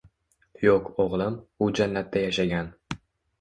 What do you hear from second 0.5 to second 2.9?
-Yo'q, o'glim. U Jannatda yashagan...